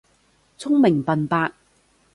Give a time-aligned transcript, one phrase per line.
[0.57, 1.51] 聰明笨伯